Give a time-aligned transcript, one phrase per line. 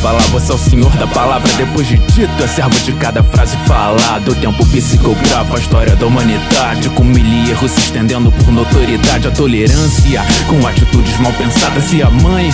[0.00, 0.22] falar.
[0.30, 1.50] Você é o senhor da palavra.
[1.56, 4.30] Depois de dito, é servo de cada frase falada.
[4.30, 6.88] O tempo psicografa a história da humanidade.
[6.90, 9.28] Com mil erros se estendendo por notoriedade.
[9.28, 11.92] A tolerância com atitudes mal pensadas.
[11.92, 12.52] E a mãe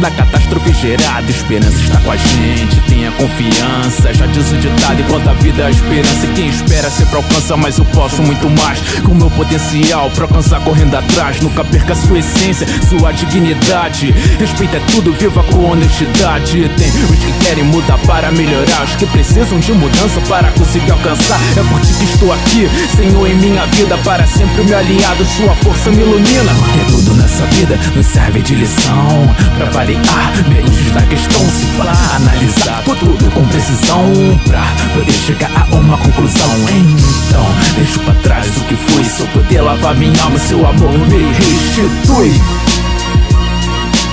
[0.00, 1.30] da catástrofe gerada.
[1.30, 2.80] Esperança está com a gente.
[2.88, 4.12] Tenha confiança.
[4.12, 6.26] Já diz o ditado: enquanto a vida é esperança.
[6.26, 8.80] E quem espera sempre alcança, mas eu posso muito mais.
[9.04, 11.40] Com meu potencial pra alcançar correndo atrás.
[11.40, 14.12] Nunca perca sua essência, sua dignidade.
[14.38, 16.68] Respeita é tudo, viva com honestidade.
[16.80, 21.38] Os que querem mudar para melhorar, os que precisam de mudança para conseguir alcançar.
[21.56, 25.24] É por ti que estou aqui, Senhor, em minha vida, para sempre me aliado.
[25.24, 26.52] Sua força me ilumina.
[26.54, 29.34] Porque tudo nessa vida nos serve de lição.
[29.56, 34.40] Pra variar, meus da questão, se para analisar tudo com precisão.
[34.46, 36.50] Pra poder chegar a uma conclusão.
[36.68, 39.04] Então, deixo pra trás o que fui.
[39.04, 42.40] Se eu poder lavar minha alma, seu amor me restitui.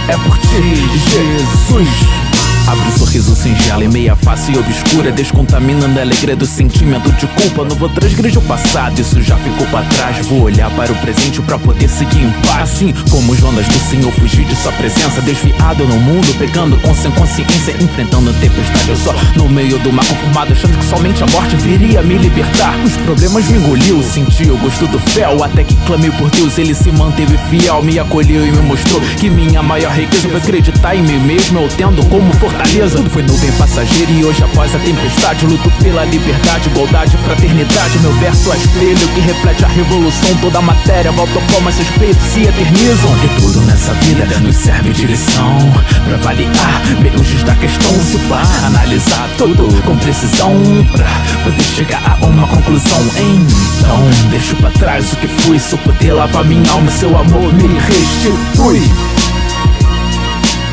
[0.09, 2.26] É por ti, Jesus.
[2.67, 7.25] Abre um sorriso singelo em meia face e obscura Descontaminando a alegria do sentimento de
[7.27, 7.63] culpa.
[7.63, 10.27] Não vou transgredir o passado, isso já ficou pra trás.
[10.27, 12.63] Vou olhar para o presente pra poder seguir em paz.
[12.63, 17.09] Assim como Jonas do Senhor fugir de sua presença Desviado no mundo, pegando com sem
[17.11, 21.55] consciência Enfrentando tempestade, eu só no meio do mar conformado Achando que somente a morte
[21.55, 22.75] viria me libertar.
[22.83, 26.75] Os problemas me engoliu, senti o gosto do fel Até que clamei por Deus, ele
[26.75, 31.01] se manteve fiel Me acolheu e me mostrou que minha maior riqueza Foi acreditar em
[31.01, 32.97] mim mesmo, eu tendo como fortaleza fortaleza.
[32.97, 37.99] Tudo foi nuvem passageira e hoje após a tempestade luto pela liberdade, igualdade, fraternidade.
[37.99, 40.35] Meu verso é espelho que reflete a revolução.
[40.41, 43.11] Toda a matéria volta ao mas seus feitos se eternizam.
[43.23, 45.57] E tudo nessa vida nos serve de lição
[46.03, 47.93] pra avaliar meios da questão.
[48.03, 50.53] Se pá, analisar tudo com precisão
[50.91, 51.05] pra
[51.43, 53.01] poder chegar a uma conclusão.
[53.17, 55.57] Então, deixo pra trás o que fui.
[55.69, 59.06] Eu poder lavar minha alma, seu amor me restitui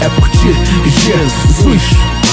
[0.00, 0.48] é por ti,
[0.88, 2.23] Jesus.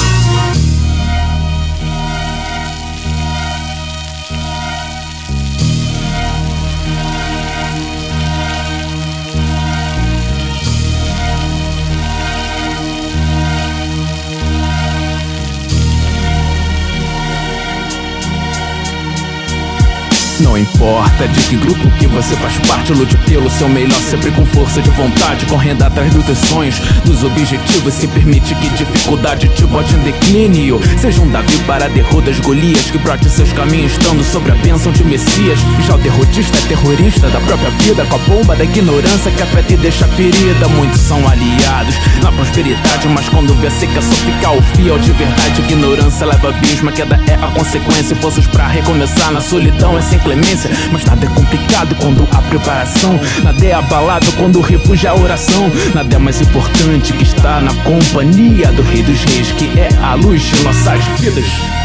[20.41, 24.43] Não importa de que grupo que você faz parte, lute pelo seu melhor, sempre com
[24.47, 27.93] força de vontade, correndo atrás dos teus sonhos, dos objetivos.
[27.93, 30.81] Se permite que dificuldade te bote em declínio.
[30.97, 35.03] Seja um Davi para derrotas Golias, que brote seus caminhos, estando sobre a bênção de
[35.03, 35.59] Messias.
[35.85, 39.73] Já o derrotista é terrorista da própria vida, com a bomba da ignorância que afeta
[39.73, 40.67] e deixa ferida.
[40.69, 45.11] Muitos são aliados na prosperidade, mas quando vê a seca só fica o fiel de
[45.11, 45.61] verdade.
[45.61, 48.15] Ignorância leva abismo, a queda é a consequência.
[48.15, 50.69] Forças para recomeçar na solidão é sem clemência.
[50.91, 53.19] Mas nada é complicado quando há preparação.
[53.43, 54.61] Nada é abalado quando
[55.05, 55.69] é a oração.
[55.93, 60.13] Nada é mais importante que estar na companhia do Rei dos Reis, que é a
[60.13, 61.80] luz de nossas vidas.